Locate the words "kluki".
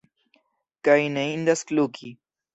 1.73-2.13